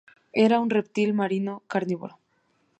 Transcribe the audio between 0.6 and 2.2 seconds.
un reptil marino carnívoro.